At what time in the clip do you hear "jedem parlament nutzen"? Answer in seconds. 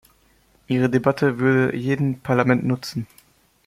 1.77-3.05